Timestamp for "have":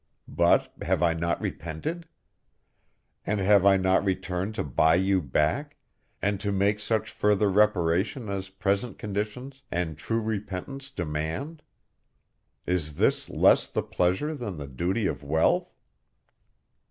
0.81-1.03, 3.39-3.67